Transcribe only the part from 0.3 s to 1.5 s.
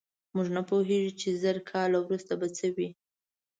موږ نه پوهېږو، چې